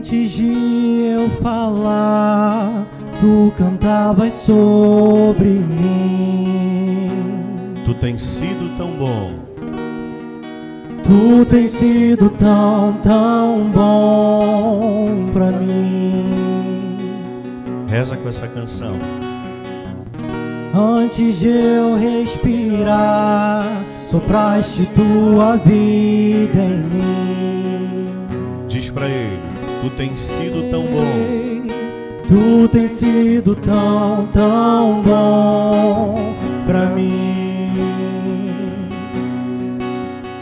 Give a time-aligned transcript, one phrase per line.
[0.00, 2.86] Antes de eu falar,
[3.20, 7.10] tu cantavas sobre mim.
[7.84, 9.32] Tu tens sido tão bom.
[11.04, 16.24] Tu tens sido tão, tão bom pra mim.
[17.86, 18.94] Reza com essa canção.
[20.74, 23.66] Antes de eu respirar,
[24.10, 27.09] sopraste tua vida em mim.
[29.80, 31.62] Tu tens sido tão bom.
[32.28, 36.34] Tu tens sido tão, tão bom
[36.66, 37.72] pra mim.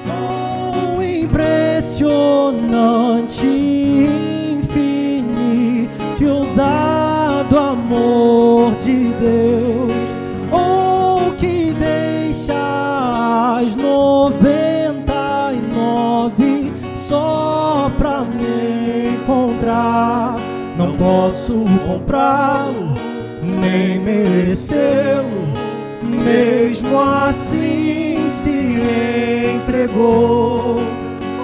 [0.09, 3.47] Oh, impressionante,
[4.59, 9.68] infinito e ousado amor de Deus.
[20.99, 22.93] Posso comprá-lo,
[23.41, 25.47] nem merecê-lo.
[26.03, 28.81] Mesmo assim se
[29.57, 30.77] entregou.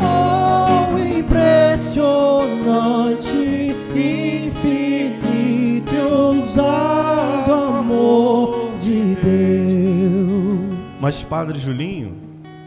[0.03, 10.75] Oh, impressionante, infinito ousado amor de Deus.
[11.01, 12.17] Mas, Padre Julinho,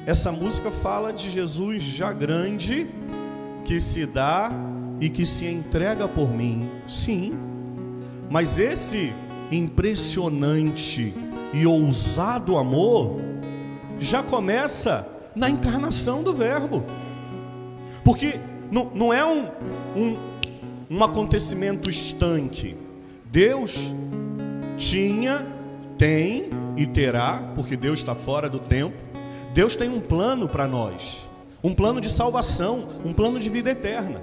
[0.06, 2.88] essa música fala de Jesus já grande,
[3.66, 4.50] que se dá
[5.00, 6.70] e que se entrega por mim.
[6.88, 7.34] Sim.
[8.30, 9.14] Mas esse
[9.52, 11.14] impressionante
[11.54, 13.20] e ousado amor
[14.00, 16.84] já começa na encarnação do Verbo.
[18.04, 18.40] Porque
[18.72, 19.48] não, não é um,
[19.96, 20.18] um,
[20.90, 22.76] um acontecimento estanque.
[23.26, 23.92] Deus
[24.78, 25.46] tinha,
[25.98, 28.96] tem e terá, porque Deus está fora do tempo.
[29.54, 31.26] Deus tem um plano para nós,
[31.64, 34.22] um plano de salvação, um plano de vida eterna.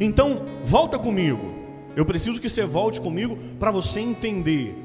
[0.00, 1.54] Então, volta comigo.
[1.96, 4.76] Eu preciso que você volte comigo para você entender.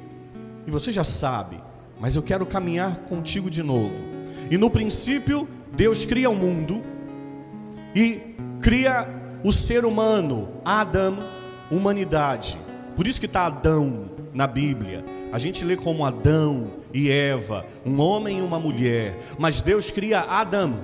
[0.65, 1.61] E você já sabe,
[1.99, 4.03] mas eu quero caminhar contigo de novo.
[4.49, 6.81] E no princípio, Deus cria o mundo
[7.95, 9.07] e cria
[9.43, 11.17] o ser humano, Adão,
[11.69, 12.57] humanidade.
[12.95, 15.03] Por isso que está Adão na Bíblia.
[15.31, 19.19] A gente lê como Adão e Eva, um homem e uma mulher.
[19.37, 20.79] Mas Deus cria Adão,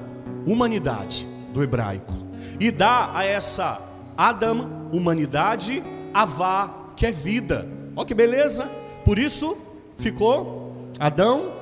[0.46, 2.14] humanidade, do hebraico.
[2.60, 3.89] E dá a essa
[4.20, 5.82] Adão, humanidade,
[6.14, 7.66] Avá, que é vida.
[7.96, 8.70] Olha que beleza.
[9.06, 9.58] Por isso
[9.98, 11.54] ficou Adão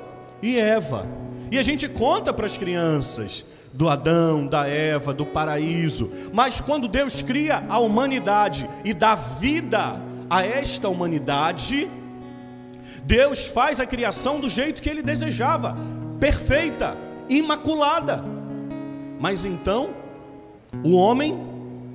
[0.42, 1.06] e Eva.
[1.52, 6.12] E a gente conta para as crianças do Adão, da Eva, do paraíso.
[6.34, 11.88] Mas quando Deus cria a humanidade e dá vida a esta humanidade,
[13.04, 15.78] Deus faz a criação do jeito que ele desejava,
[16.20, 16.98] perfeita,
[17.30, 18.24] imaculada.
[19.20, 19.92] Mas então,
[20.84, 21.47] o homem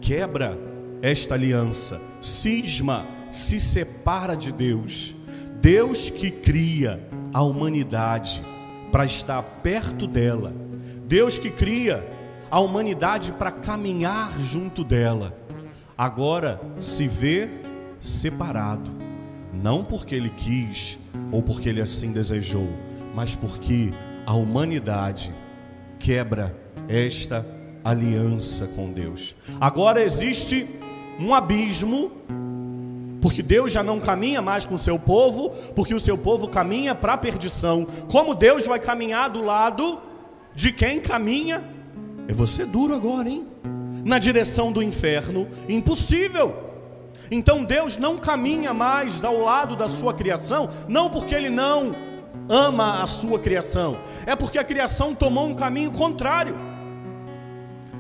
[0.03, 0.59] quebra
[1.01, 5.15] esta aliança, cisma, se separa de Deus.
[5.61, 7.01] Deus que cria
[7.33, 8.43] a humanidade
[8.91, 10.53] para estar perto dela.
[11.07, 12.07] Deus que cria
[12.51, 15.39] a humanidade para caminhar junto dela.
[15.97, 17.49] Agora se vê
[18.01, 18.91] separado,
[19.53, 20.99] não porque ele quis
[21.31, 22.69] ou porque ele assim desejou,
[23.15, 23.91] mas porque
[24.27, 25.33] a humanidade
[25.99, 26.55] quebra
[26.89, 27.62] esta aliança
[28.75, 29.34] com Deus.
[29.60, 30.66] Agora existe
[31.19, 32.12] um abismo,
[33.20, 36.94] porque Deus já não caminha mais com o seu povo, porque o seu povo caminha
[36.94, 37.87] para a perdição.
[38.10, 40.00] Como Deus vai caminhar do lado
[40.54, 41.62] de quem caminha?
[42.28, 43.47] É você duro agora, hein?
[44.04, 46.70] Na direção do inferno, impossível.
[47.31, 51.93] Então Deus não caminha mais ao lado da sua criação, não porque Ele não
[52.49, 56.56] ama a sua criação, é porque a criação tomou um caminho contrário.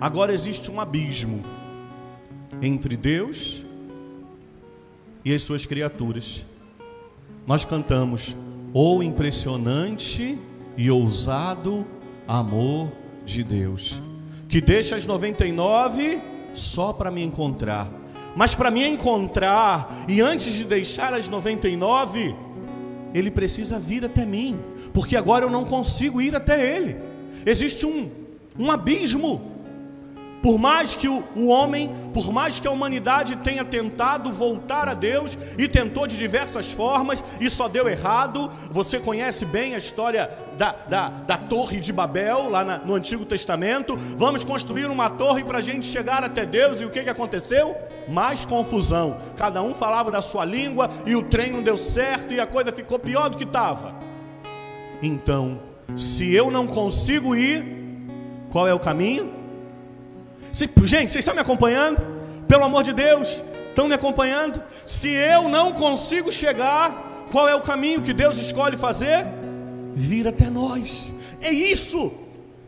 [0.02, 1.44] Agora existe um abismo
[2.60, 3.62] entre Deus
[5.24, 6.44] e as suas criaturas.
[7.46, 8.36] Nós cantamos
[8.74, 10.36] o impressionante
[10.76, 11.86] e ousado
[12.26, 12.90] amor
[13.24, 14.02] de Deus,
[14.48, 16.20] que deixa as 99
[16.52, 17.88] só para me encontrar.
[18.34, 22.34] Mas para me encontrar e antes de deixar as 99,
[23.14, 24.58] ele precisa vir até mim,
[24.92, 26.96] porque agora eu não consigo ir até ele.
[27.46, 28.10] Existe um
[28.58, 29.51] um abismo
[30.42, 35.38] por mais que o, homem, por mais que a humanidade tenha tentado voltar a Deus
[35.56, 40.28] e tentou de diversas formas e só deu errado, você conhece bem a história
[40.58, 43.96] da, da, da Torre de Babel, lá na, no Antigo Testamento.
[44.16, 47.76] Vamos construir uma torre para a gente chegar até Deus e o que, que aconteceu?
[48.08, 49.16] Mais confusão.
[49.36, 52.72] Cada um falava da sua língua e o trem não deu certo e a coisa
[52.72, 53.94] ficou pior do que estava.
[55.00, 55.60] Então,
[55.96, 57.64] se eu não consigo ir,
[58.50, 59.41] qual é o caminho?
[60.52, 62.02] Gente, vocês estão me acompanhando?
[62.46, 64.62] Pelo amor de Deus, estão me acompanhando?
[64.86, 69.24] Se eu não consigo chegar, qual é o caminho que Deus escolhe fazer?
[69.94, 71.10] Vir até nós.
[71.40, 72.12] É isso.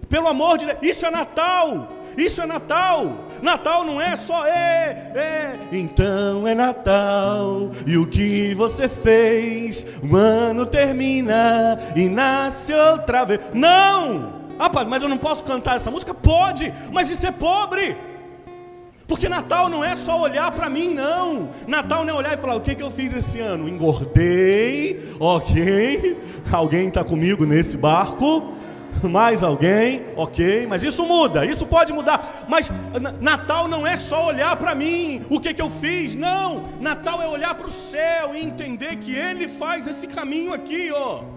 [0.08, 1.88] Pelo amor de Deus, isso é Natal.
[2.16, 3.26] Isso é Natal.
[3.42, 5.58] Natal não é só é, é.
[5.72, 7.70] Então é Natal.
[7.86, 9.86] E o que você fez?
[10.02, 13.40] O ano termina e nasce outra vez.
[13.52, 14.43] Não!
[14.58, 16.14] Ah, pai, mas eu não posso cantar essa música?
[16.14, 17.96] Pode, mas isso é pobre.
[19.06, 21.50] Porque Natal não é só olhar para mim, não.
[21.66, 23.68] Natal não é olhar e falar: o que, que eu fiz esse ano?
[23.68, 26.18] Engordei, ok.
[26.50, 28.54] Alguém está comigo nesse barco?
[29.02, 30.02] Mais alguém?
[30.16, 32.46] Ok, mas isso muda, isso pode mudar.
[32.48, 32.70] Mas
[33.20, 36.14] Natal não é só olhar para mim, o que, que eu fiz.
[36.14, 40.90] Não, Natal é olhar para o céu e entender que Ele faz esse caminho aqui,
[40.92, 41.33] ó.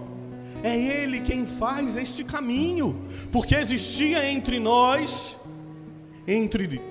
[0.63, 2.99] É Ele quem faz este caminho,
[3.31, 5.35] porque existia entre nós,
[6.27, 6.81] entre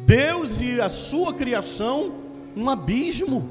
[0.00, 2.14] Deus e a sua criação,
[2.56, 3.46] um abismo.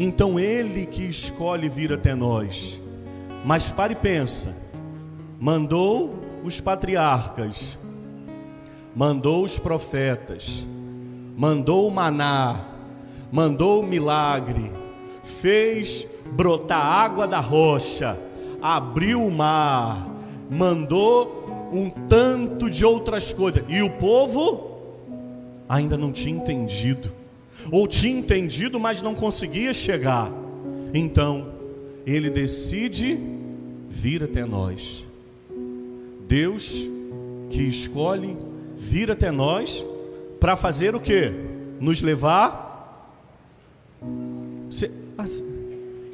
[0.00, 2.80] Então Ele que escolhe vir até nós.
[3.44, 4.64] Mas pare e pensa
[5.44, 7.78] mandou os patriarcas,
[8.96, 10.64] mandou os profetas,
[11.36, 12.64] mandou o maná,
[13.30, 14.72] mandou o milagre,
[15.22, 18.18] fez brotar água da rocha,
[18.64, 20.08] abriu o mar,
[20.50, 24.78] mandou um tanto de outras coisas, e o povo
[25.68, 27.12] ainda não tinha entendido,
[27.70, 30.32] ou tinha entendido, mas não conseguia chegar.
[30.94, 31.48] Então,
[32.06, 33.18] ele decide
[33.86, 35.04] vir até nós.
[36.26, 36.86] Deus
[37.50, 38.34] que escolhe
[38.78, 39.84] vir até nós
[40.40, 41.30] para fazer o que?
[41.78, 42.64] Nos levar.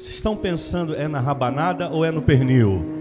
[0.01, 3.00] Vocês estão pensando é na rabanada ou é no pernil?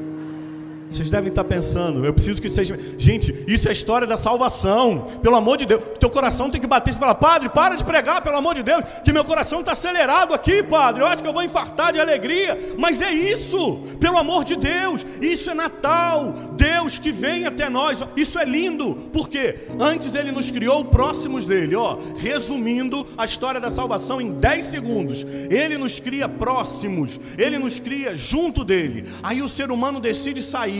[0.90, 2.76] Vocês devem estar pensando, eu preciso que seja.
[2.98, 5.06] Gente, isso é a história da salvação.
[5.22, 8.20] Pelo amor de Deus, teu coração tem que bater e falar, Padre, para de pregar,
[8.22, 11.02] pelo amor de Deus, que meu coração está acelerado aqui, Padre.
[11.02, 12.58] Eu acho que eu vou infartar de alegria.
[12.76, 15.06] Mas é isso, pelo amor de Deus.
[15.20, 16.32] Isso é Natal.
[16.56, 18.02] Deus que vem até nós.
[18.16, 21.76] Isso é lindo, porque antes ele nos criou próximos dele.
[21.76, 25.25] Ó, resumindo a história da salvação em 10 segundos.
[25.48, 29.04] Ele nos cria próximos, ele nos cria junto dele.
[29.22, 30.79] Aí o ser humano decide sair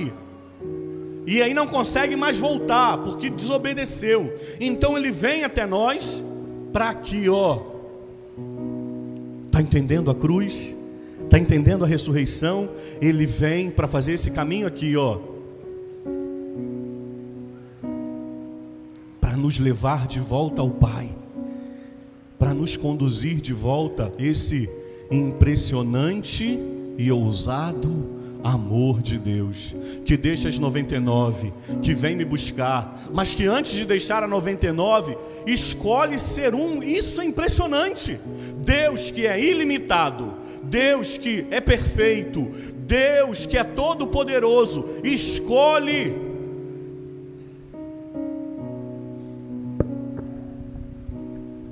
[1.31, 4.37] e aí não consegue mais voltar, porque desobedeceu.
[4.61, 6.25] Então ele vem até nós
[6.73, 7.61] para aqui, ó.
[9.53, 10.77] Tá entendendo a cruz?
[11.31, 12.69] Tá entendendo a ressurreição?
[13.01, 15.21] Ele vem para fazer esse caminho aqui, ó.
[19.21, 21.15] Para nos levar de volta ao Pai.
[22.41, 24.69] Para nos conduzir de volta esse
[25.09, 26.59] impressionante
[26.99, 31.53] e ousado amor de Deus, que deixa as 99,
[31.83, 35.17] que vem me buscar, mas que antes de deixar a 99,
[35.47, 36.83] escolhe ser um.
[36.83, 38.19] Isso é impressionante.
[38.59, 42.51] Deus que é ilimitado, Deus que é perfeito,
[42.87, 46.15] Deus que é todo poderoso, escolhe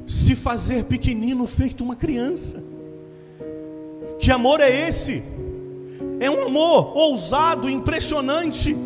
[0.06, 2.62] se fazer pequenino feito uma criança.
[4.18, 5.22] Que amor é esse?
[6.20, 8.76] É um amor ousado, impressionante,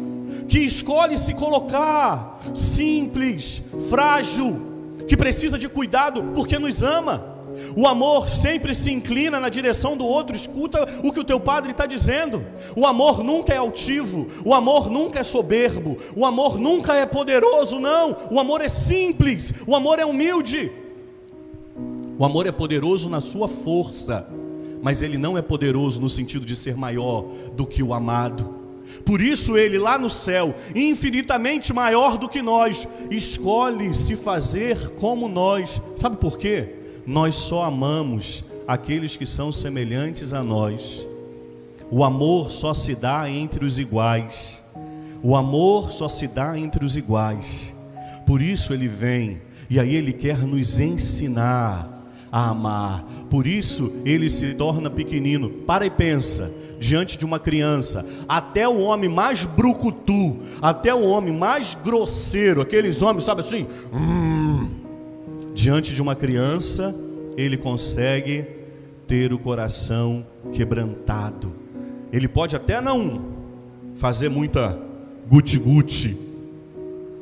[0.49, 4.61] que escolhe se colocar simples, frágil,
[5.09, 7.33] que precisa de cuidado porque nos ama.
[7.77, 11.73] O amor sempre se inclina na direção do outro, escuta o que o teu padre
[11.73, 12.45] está dizendo.
[12.77, 17.79] O amor nunca é altivo, o amor nunca é soberbo, o amor nunca é poderoso,
[17.79, 18.17] não.
[18.31, 20.71] O amor é simples, o amor é humilde.
[22.19, 24.27] O amor é poderoso na sua força
[24.83, 27.25] mas ele não é poderoso no sentido de ser maior
[27.55, 28.63] do que o amado.
[29.05, 35.29] Por isso ele lá no céu, infinitamente maior do que nós, escolhe se fazer como
[35.29, 35.81] nós.
[35.95, 36.75] Sabe por quê?
[37.07, 41.07] Nós só amamos aqueles que são semelhantes a nós.
[41.91, 44.63] O amor só se dá entre os iguais.
[45.23, 47.73] O amor só se dá entre os iguais.
[48.27, 52.02] Por isso ele vem e aí ele quer nos ensinar
[52.33, 53.05] a amar.
[53.29, 55.51] Por isso ele se torna pequenino.
[55.51, 61.33] Para e pensa, diante de uma criança, até o homem mais brucutu, até o homem
[61.33, 64.71] mais grosseiro, aqueles homens, sabe assim, hum,
[65.55, 66.95] diante de uma criança,
[67.37, 68.47] ele consegue
[69.07, 71.53] ter o coração quebrantado.
[72.11, 73.27] Ele pode até não
[73.95, 74.79] fazer muita
[75.29, 76.17] guti-guti,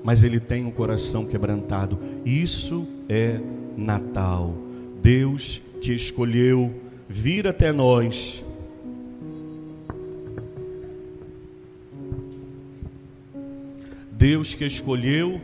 [0.02, 1.98] mas ele tem o coração quebrantado.
[2.24, 3.40] Isso é
[3.76, 4.69] Natal.
[5.02, 6.72] Deus que escolheu
[7.08, 8.44] vir até nós.
[14.12, 15.40] Deus que escolheu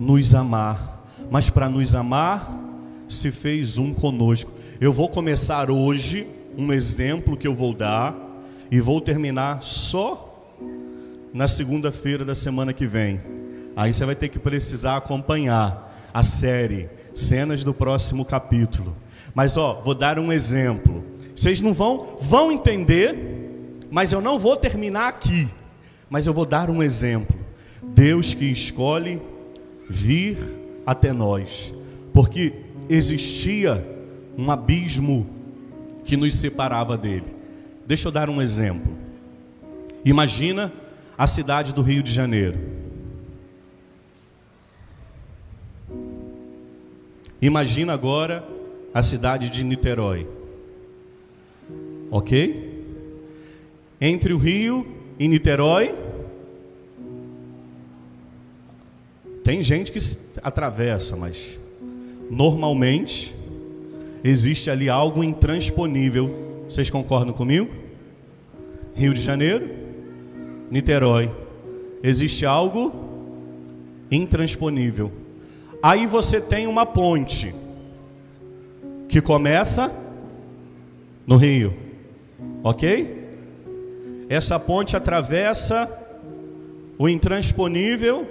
[0.00, 2.60] nos amar, mas para nos amar
[3.08, 4.50] se fez um conosco.
[4.80, 6.26] Eu vou começar hoje
[6.58, 8.16] um exemplo que eu vou dar
[8.70, 10.28] e vou terminar só
[11.32, 13.20] na segunda-feira da semana que vem.
[13.76, 18.96] Aí você vai ter que precisar acompanhar a série, cenas do próximo capítulo.
[19.34, 21.04] Mas ó, vou dar um exemplo.
[21.34, 25.48] Vocês não vão vão entender, mas eu não vou terminar aqui.
[26.08, 27.38] Mas eu vou dar um exemplo.
[27.82, 29.20] Deus que escolhe
[29.88, 30.38] vir
[30.86, 31.72] até nós,
[32.12, 32.52] porque
[32.88, 33.86] existia
[34.36, 35.26] um abismo
[36.04, 37.34] que nos separava dele.
[37.86, 38.92] Deixa eu dar um exemplo.
[40.04, 40.72] Imagina
[41.16, 42.58] a cidade do Rio de Janeiro.
[47.42, 48.48] Imagina agora
[48.94, 50.28] a cidade de Niterói.
[52.08, 52.70] Ok?
[54.00, 54.86] Entre o Rio
[55.18, 55.92] e Niterói,
[59.42, 59.98] tem gente que
[60.40, 61.58] atravessa, mas
[62.30, 63.34] normalmente
[64.22, 66.64] existe ali algo intransponível.
[66.68, 67.68] Vocês concordam comigo?
[68.94, 69.68] Rio de Janeiro,
[70.70, 71.28] Niterói.
[72.04, 72.92] Existe algo
[74.12, 75.21] intransponível.
[75.82, 77.54] Aí você tem uma ponte
[79.08, 79.92] que começa
[81.26, 81.76] no rio,
[82.62, 83.20] ok?
[84.28, 85.90] Essa ponte atravessa
[86.96, 88.26] o intransponível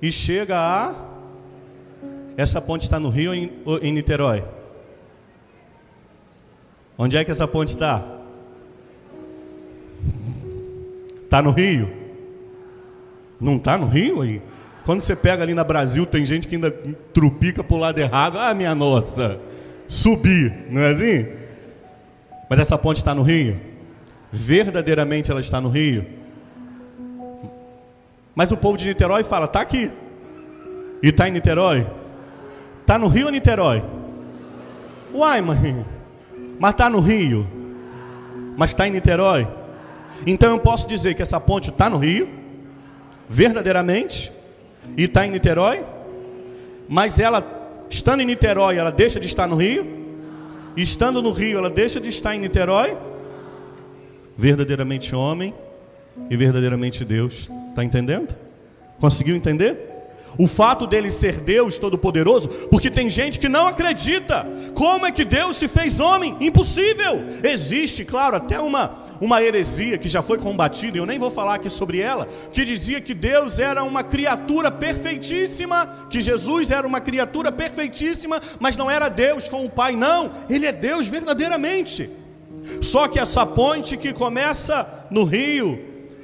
[0.00, 0.94] e chega a.
[2.36, 3.32] Essa ponte está no rio
[3.64, 4.44] ou em Niterói?
[6.96, 8.14] Onde é que essa ponte está?
[11.24, 11.90] Está no Rio?
[13.40, 14.40] Não está no Rio aí?
[14.84, 16.70] Quando você pega ali na Brasil, tem gente que ainda
[17.12, 18.38] trupica para o lado errado.
[18.38, 19.40] Ah, minha nossa,
[19.86, 21.26] subir, não é assim?
[22.50, 23.58] Mas essa ponte está no Rio?
[24.30, 26.04] Verdadeiramente ela está no Rio?
[28.34, 29.90] Mas o povo de Niterói fala, está aqui.
[31.02, 31.86] E está em Niterói?
[32.80, 33.82] Está no Rio ou Niterói?
[35.14, 35.86] Uai, mãe,
[36.58, 37.46] mas está no Rio,
[38.56, 39.46] mas está em Niterói.
[40.26, 42.28] Então eu posso dizer que essa ponte está no Rio,
[43.28, 44.32] verdadeiramente,
[44.96, 45.84] e está em Niterói,
[46.88, 47.44] mas ela,
[47.88, 49.86] estando em Niterói, ela deixa de estar no Rio,
[50.76, 52.96] estando no Rio, ela deixa de estar em Niterói,
[54.36, 55.54] verdadeiramente homem
[56.30, 57.48] e verdadeiramente Deus.
[57.70, 58.34] Está entendendo?
[59.00, 59.94] Conseguiu entender?
[60.36, 64.46] O fato dele ser Deus Todo-Poderoso, porque tem gente que não acredita.
[64.74, 66.36] Como é que Deus se fez homem?
[66.40, 67.24] Impossível.
[67.42, 71.54] Existe, claro, até uma, uma heresia que já foi combatida, e eu nem vou falar
[71.54, 77.00] aqui sobre ela, que dizia que Deus era uma criatura perfeitíssima, que Jesus era uma
[77.00, 80.30] criatura perfeitíssima, mas não era Deus com o Pai, não.
[80.48, 82.10] Ele é Deus verdadeiramente.
[82.80, 85.78] Só que essa ponte que começa no rio,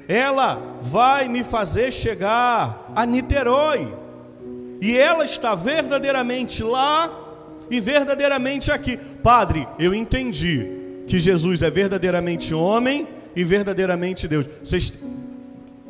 [0.08, 3.94] ela vai me fazer chegar a Niterói.
[4.80, 7.10] E ela está verdadeiramente lá
[7.70, 8.96] e verdadeiramente aqui.
[8.96, 10.79] Padre, eu entendi
[11.10, 14.48] que Jesus é verdadeiramente homem e verdadeiramente Deus.
[14.62, 14.92] Vocês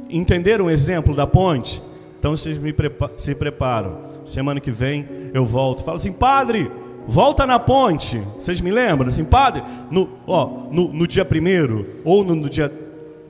[0.09, 1.83] entenderam o exemplo da ponte?
[2.19, 3.99] Então vocês me prepa se preparam.
[4.25, 5.85] Semana que vem eu volto.
[5.85, 6.71] Fala assim, padre,
[7.07, 8.19] volta na ponte.
[8.39, 9.09] Vocês me lembram?
[9.09, 12.73] Assim, padre, no, ó, no, no dia primeiro ou no, no dia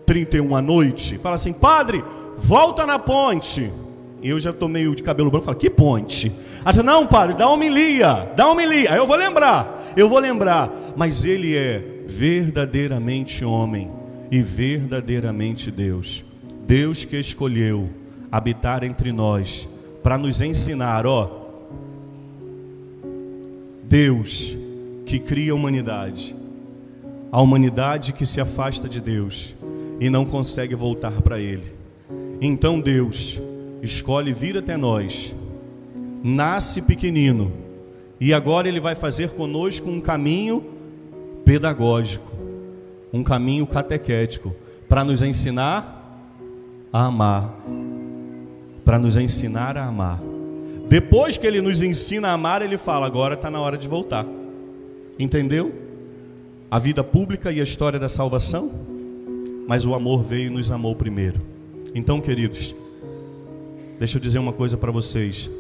[0.07, 2.05] 31 à noite, fala assim: Padre,
[2.37, 3.69] volta na ponte.
[4.23, 6.31] Eu já tomei o de cabelo branco, falo, que ponte?
[6.67, 8.93] Diz, não, padre, dá homilia, dá homilia.
[8.93, 10.71] Aí eu vou lembrar, eu vou lembrar.
[10.97, 13.91] Mas ele é verdadeiramente homem
[14.31, 16.25] e verdadeiramente Deus.
[16.67, 17.89] Deus que escolheu
[18.31, 19.69] habitar entre nós
[20.03, 21.39] para nos ensinar, ó.
[23.83, 24.57] Deus
[25.05, 26.37] que cria a humanidade,
[27.33, 29.55] a humanidade que se afasta de Deus
[29.99, 31.73] e não consegue voltar para Ele.
[32.41, 33.41] Então Deus
[33.83, 35.35] escolhe vir até nós,
[36.23, 37.53] nasce pequenino,
[38.21, 40.65] e agora Ele vai fazer conosco um caminho
[41.45, 42.31] pedagógico,
[43.13, 44.55] um caminho catequético,
[44.89, 45.97] para nos ensinar
[46.93, 47.55] a amar.
[48.85, 50.21] Para nos ensinar a amar.
[50.89, 54.27] Depois que Ele nos ensina a amar, Ele fala: agora está na hora de voltar.
[55.19, 55.73] Entendeu?
[56.71, 58.91] A vida pública e a história da salvação?
[59.71, 61.41] mas o amor veio e nos amou primeiro.
[61.95, 62.75] Então, queridos,
[64.01, 65.51] deixa eu dizer uma coisa para vocês.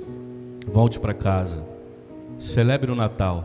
[0.67, 1.63] Volte para casa,
[2.39, 3.45] celebre o Natal,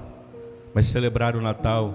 [0.74, 1.94] mas celebrar o Natal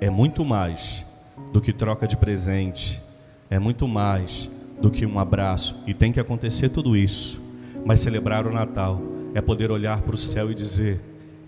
[0.00, 1.04] é muito mais
[1.52, 3.02] do que troca de presente,
[3.50, 4.48] é muito mais
[4.80, 7.38] do que um abraço, e tem que acontecer tudo isso.
[7.84, 8.98] Mas celebrar o Natal
[9.34, 10.98] é poder olhar para o céu e dizer: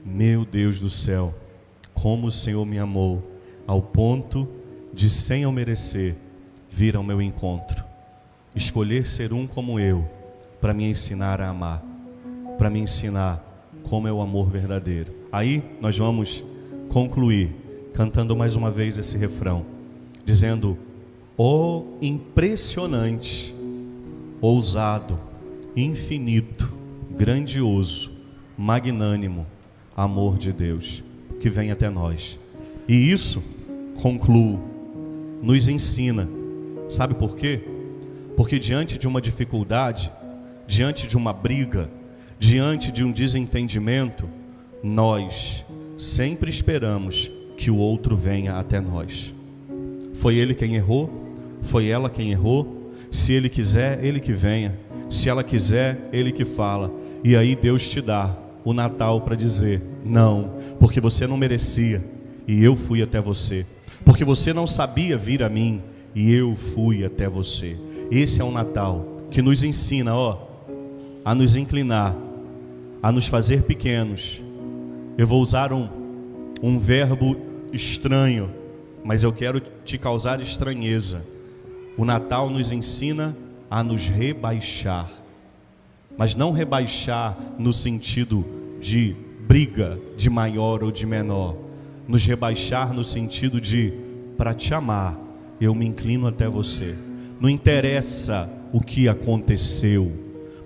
[0.04, 1.34] Meu Deus do céu,
[1.94, 3.22] como o Senhor me amou,
[3.66, 4.46] ao ponto
[4.92, 6.14] de, sem eu merecer,
[6.68, 7.82] vir ao meu encontro,
[8.54, 10.17] escolher ser um como eu,
[10.60, 11.82] para me ensinar a amar,
[12.56, 13.44] para me ensinar
[13.82, 15.12] como é o amor verdadeiro.
[15.30, 16.44] Aí nós vamos
[16.88, 17.54] concluir
[17.92, 19.64] cantando mais uma vez esse refrão,
[20.24, 20.78] dizendo:
[21.36, 23.54] "Oh, impressionante,
[24.40, 25.18] ousado,
[25.76, 26.72] infinito,
[27.16, 28.12] grandioso,
[28.56, 29.46] magnânimo
[29.96, 31.02] amor de Deus
[31.40, 32.38] que vem até nós.
[32.86, 33.42] E isso,
[34.00, 34.60] concluo,
[35.42, 36.28] nos ensina.
[36.88, 37.60] Sabe por quê?
[38.36, 40.10] Porque diante de uma dificuldade,
[40.68, 41.90] diante de uma briga,
[42.38, 44.28] diante de um desentendimento,
[44.82, 45.64] nós
[45.96, 49.34] sempre esperamos que o outro venha até nós.
[50.12, 51.10] Foi ele quem errou,
[51.62, 52.92] foi ela quem errou.
[53.10, 54.78] Se ele quiser, ele que venha.
[55.08, 56.92] Se ela quiser, ele que fala.
[57.24, 62.04] E aí Deus te dá o Natal para dizer: não, porque você não merecia
[62.46, 63.64] e eu fui até você.
[64.04, 65.82] Porque você não sabia vir a mim
[66.14, 67.74] e eu fui até você.
[68.10, 70.47] Esse é o Natal que nos ensina, ó,
[71.24, 72.16] a nos inclinar,
[73.02, 74.40] a nos fazer pequenos.
[75.16, 75.88] Eu vou usar um,
[76.62, 77.36] um verbo
[77.72, 78.50] estranho,
[79.04, 81.22] mas eu quero te causar estranheza.
[81.96, 83.36] O Natal nos ensina
[83.70, 85.10] a nos rebaixar,
[86.16, 88.44] mas não rebaixar no sentido
[88.80, 89.14] de
[89.46, 91.56] briga de maior ou de menor,
[92.06, 93.92] nos rebaixar no sentido de
[94.36, 95.18] para te amar,
[95.60, 96.94] eu me inclino até você.
[97.40, 100.12] Não interessa o que aconteceu,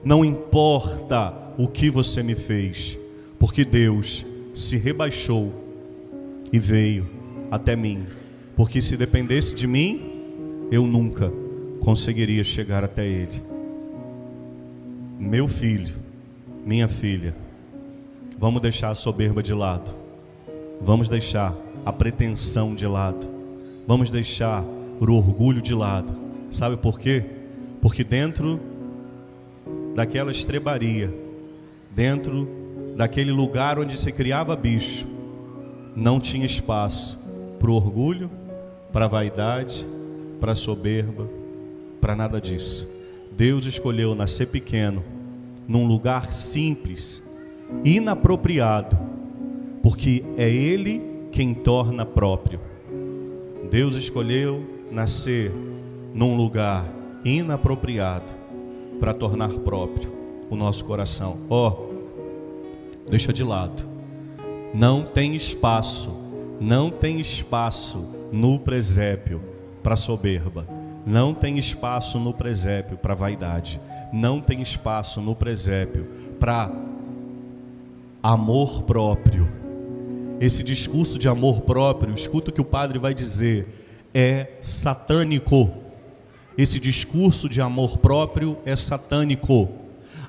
[0.04, 2.98] não importa o que você me fez,
[3.38, 5.52] porque Deus se rebaixou
[6.52, 7.08] e veio
[7.50, 8.06] até mim,
[8.56, 11.32] porque se dependesse de mim, eu nunca
[11.80, 13.42] conseguiria chegar até Ele.
[15.18, 15.94] Meu filho,
[16.64, 17.34] minha filha,
[18.38, 19.94] vamos deixar a soberba de lado,
[20.80, 23.28] vamos deixar a pretensão de lado,
[23.86, 24.64] vamos deixar
[25.00, 26.12] o orgulho de lado.
[26.50, 27.24] Sabe por quê?
[27.80, 28.60] Porque dentro
[29.94, 31.12] daquela estrebaria,
[31.90, 32.48] dentro
[32.96, 35.06] daquele lugar onde se criava bicho,
[35.94, 37.18] não tinha espaço
[37.58, 38.30] para o orgulho,
[38.92, 39.86] para a vaidade,
[40.40, 41.28] para a soberba,
[42.00, 42.88] para nada disso.
[43.30, 45.04] Deus escolheu nascer pequeno,
[45.66, 47.22] num lugar simples,
[47.84, 48.98] inapropriado,
[49.82, 52.60] porque é Ele quem torna próprio.
[53.70, 55.50] Deus escolheu nascer
[56.12, 56.86] num lugar
[57.24, 58.41] inapropriado
[59.02, 60.10] para tornar próprio
[60.48, 61.40] o nosso coração.
[61.50, 63.84] Ó, oh, deixa de lado.
[64.72, 66.16] Não tem espaço,
[66.60, 69.42] não tem espaço no presépio
[69.82, 73.80] para soberba não tem espaço no presépio para vaidade.
[74.12, 76.06] Não tem espaço no presépio
[76.38, 76.70] para
[78.22, 79.48] amor próprio.
[80.40, 83.68] Esse discurso de amor próprio, escuta o que o padre vai dizer,
[84.14, 85.70] é satânico.
[86.56, 89.68] Esse discurso de amor próprio é satânico.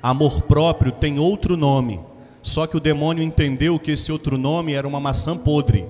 [0.02, 2.00] Amor próprio tem outro nome,
[2.42, 5.86] só que o demônio entendeu que esse outro nome era uma maçã podre.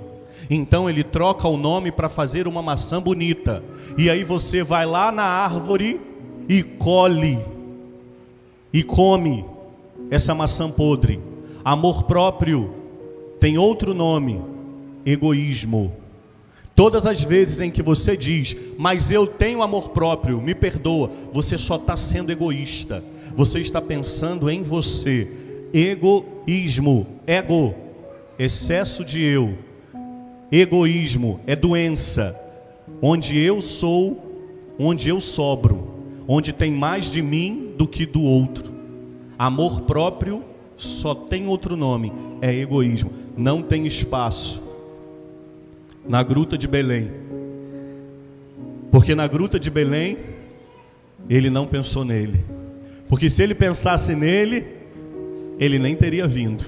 [0.49, 3.63] Então ele troca o nome para fazer uma maçã bonita.
[3.97, 6.01] E aí você vai lá na árvore
[6.49, 7.39] e colhe
[8.73, 9.45] e come
[10.11, 11.21] essa maçã podre.
[11.65, 12.75] Amor próprio
[13.41, 14.43] tem outro nome:
[15.05, 15.93] egoísmo.
[16.75, 21.57] Todas as vezes em que você diz, mas eu tenho amor próprio, me perdoa, você
[21.57, 23.03] só está sendo egoísta.
[23.37, 25.29] Você está pensando em você.
[25.73, 27.75] Egoísmo, ego,
[28.39, 29.57] excesso de eu,
[30.57, 32.41] Egoísmo é doença,
[33.03, 34.23] onde eu sou,
[34.79, 35.89] onde eu sobro,
[36.29, 38.73] onde tem mais de mim do que do outro.
[39.37, 40.45] Amor próprio
[40.77, 43.11] só tem outro nome, é egoísmo.
[43.37, 44.63] Não tem espaço
[46.07, 47.11] na gruta de Belém.
[48.91, 50.19] Porque na gruta de Belém,
[51.29, 52.45] ele não pensou nele.
[53.09, 54.67] Porque se ele pensasse nele,
[55.59, 56.65] ele nem teria vindo.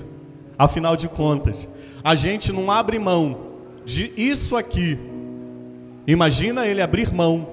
[0.58, 1.68] Afinal de contas,
[2.02, 3.38] a gente não abre mão
[3.84, 4.98] de isso aqui.
[6.06, 7.48] Imagina ele abrir mão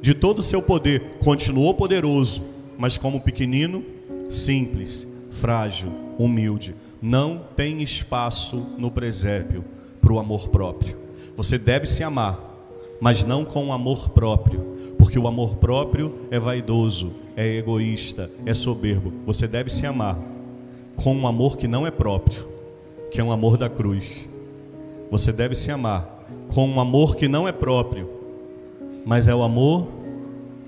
[0.00, 1.18] de todo o seu poder.
[1.22, 2.42] Continuou poderoso,
[2.78, 3.84] mas como pequenino,
[4.30, 6.74] simples, frágil, humilde.
[7.00, 9.64] Não tem espaço no presépio
[10.08, 10.96] para o amor próprio.
[11.36, 12.40] Você deve se amar,
[12.98, 18.54] mas não com o amor próprio, porque o amor próprio é vaidoso, é egoísta, é
[18.54, 19.12] soberbo.
[19.26, 20.18] Você deve se amar
[20.96, 22.48] com um amor que não é próprio,
[23.10, 24.28] que é um amor da cruz
[25.10, 28.08] você deve se amar com um amor que não é próprio,
[29.04, 29.88] mas é o amor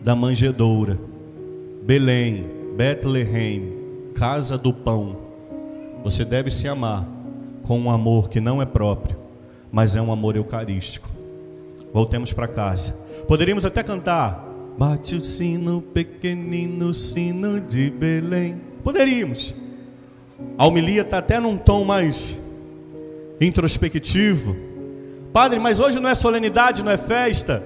[0.03, 0.99] da manjedoura.
[1.83, 3.73] Belém, Bethlehem,
[4.15, 5.17] casa do pão.
[6.03, 7.07] Você deve se amar
[7.65, 9.19] com um amor que não é próprio,
[9.71, 11.09] mas é um amor eucarístico.
[11.93, 12.93] Voltemos para casa.
[13.27, 14.47] Poderíamos até cantar:
[14.79, 18.61] Bate o sino, pequenino sino de Belém.
[18.83, 19.55] Poderíamos.
[20.57, 22.41] A homilia está até num tom mais
[23.41, 24.57] introspectivo.
[25.33, 27.63] Padre, mas hoje não é solenidade, não é festa.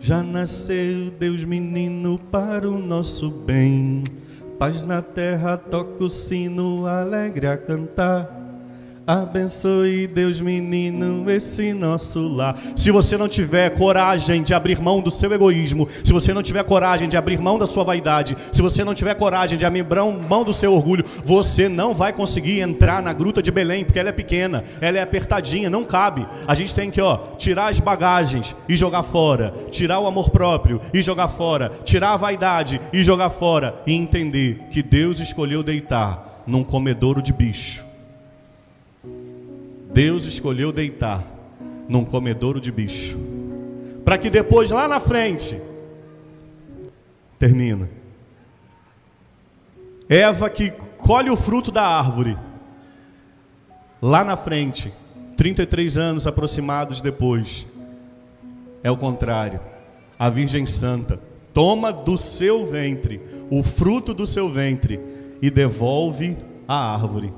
[0.00, 4.02] Já nasceu Deus menino para o nosso bem.
[4.58, 8.43] Paz na terra, toca o sino alegre a cantar.
[9.06, 12.58] Abençoe Deus, menino, esse nosso lar.
[12.74, 16.64] Se você não tiver coragem de abrir mão do seu egoísmo, se você não tiver
[16.64, 20.42] coragem de abrir mão da sua vaidade, se você não tiver coragem de abrir mão
[20.42, 24.12] do seu orgulho, você não vai conseguir entrar na gruta de Belém, porque ela é
[24.12, 26.26] pequena, ela é apertadinha, não cabe.
[26.46, 30.80] A gente tem que, ó, tirar as bagagens e jogar fora, tirar o amor próprio
[30.94, 36.42] e jogar fora, tirar a vaidade e jogar fora e entender que Deus escolheu deitar
[36.46, 37.83] num comedouro de bicho
[39.94, 41.24] Deus escolheu deitar
[41.88, 43.16] num comedouro de bicho,
[44.04, 45.56] para que depois lá na frente
[47.38, 47.88] termina.
[50.08, 52.36] Eva que colhe o fruto da árvore,
[54.02, 54.92] lá na frente,
[55.36, 57.64] 33 anos aproximados depois,
[58.82, 59.60] é o contrário.
[60.18, 61.20] A Virgem Santa
[61.52, 65.00] toma do seu ventre o fruto do seu ventre
[65.40, 67.32] e devolve a árvore.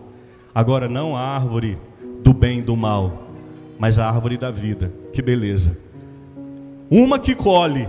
[0.54, 1.78] Agora não a árvore
[2.26, 3.28] do bem e do mal,
[3.78, 4.92] mas a árvore da vida.
[5.12, 5.78] Que beleza.
[6.90, 7.88] Uma que colhe,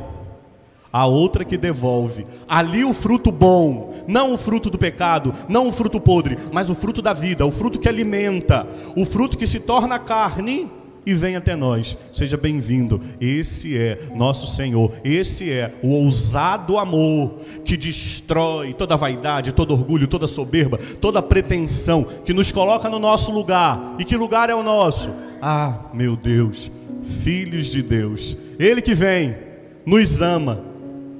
[0.94, 2.28] a outra que devolve.
[2.48, 6.76] Ali o fruto bom, não o fruto do pecado, não o fruto podre, mas o
[6.76, 10.70] fruto da vida, o fruto que alimenta, o fruto que se torna carne
[11.08, 11.98] e vem até nós.
[12.12, 13.00] Seja bem-vindo.
[13.22, 14.92] Esse é nosso Senhor.
[15.06, 22.04] Esse é o ousado amor que destrói toda vaidade, todo orgulho, toda soberba, toda pretensão,
[22.26, 23.96] que nos coloca no nosso lugar.
[23.98, 25.10] E que lugar é o nosso?
[25.42, 26.70] Ah, meu Deus,
[27.02, 28.36] filhos de Deus.
[28.60, 29.34] Ele que vem,
[29.86, 30.62] nos ama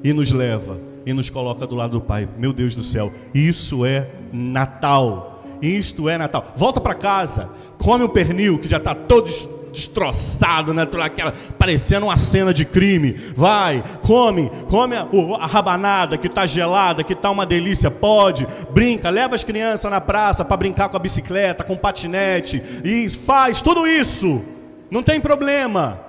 [0.04, 2.28] e nos leva e nos coloca do lado do Pai.
[2.38, 5.42] Meu Deus do céu, isso é Natal.
[5.62, 6.54] Isto é Natal.
[6.58, 9.30] Volta para casa, come o pernil que já está todo
[9.72, 10.88] destroçado, né?
[11.02, 13.14] Aquela, parecendo uma cena de crime.
[13.36, 15.08] Vai, come, come a,
[15.40, 17.92] a rabanada que está gelada, que está uma delícia.
[17.92, 22.62] Pode, brinca, leva as crianças na praça para brincar com a bicicleta, com o patinete
[22.84, 24.44] e faz tudo isso.
[24.90, 26.00] Não tem problema.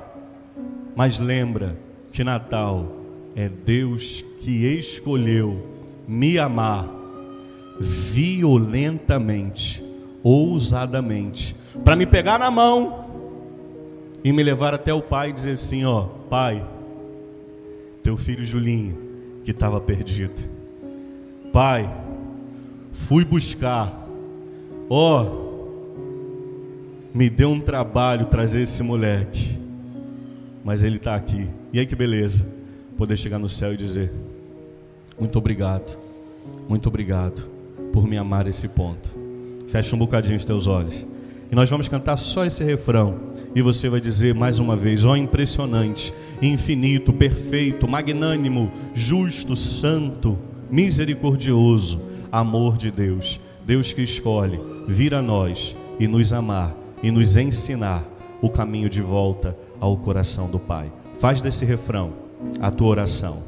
[0.94, 1.76] Mas lembra
[2.12, 2.86] que Natal
[3.36, 5.66] é Deus que escolheu
[6.06, 6.86] me amar
[7.78, 9.82] violentamente,
[10.22, 13.07] ousadamente, para me pegar na mão
[14.24, 16.64] e me levar até o pai e dizer assim: Ó, pai,
[18.02, 18.96] teu filho Julinho,
[19.44, 20.42] que estava perdido.
[21.52, 21.90] Pai,
[22.92, 24.07] fui buscar,
[24.90, 25.26] ó,
[27.14, 29.59] me deu um trabalho trazer esse moleque,
[30.64, 31.48] mas ele está aqui.
[31.72, 32.44] E aí que beleza,
[32.96, 34.12] poder chegar no céu e dizer:
[35.18, 35.98] Muito obrigado,
[36.68, 37.48] muito obrigado
[37.92, 39.11] por me amar esse ponto.
[39.68, 41.07] Fecha um bocadinho os teus olhos.
[41.50, 43.18] E nós vamos cantar só esse refrão.
[43.54, 50.38] E você vai dizer mais uma vez: ó, oh, impressionante, infinito, perfeito, magnânimo, justo, santo,
[50.70, 53.40] misericordioso, amor de Deus.
[53.66, 58.04] Deus que escolhe vir a nós e nos amar e nos ensinar
[58.40, 60.90] o caminho de volta ao coração do Pai.
[61.18, 62.12] Faz desse refrão
[62.61, 63.47] a tua oração.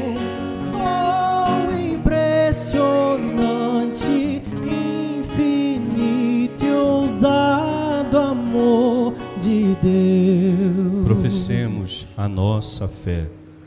[9.81, 11.03] Deus.
[11.05, 13.27] Professemos a nossa fé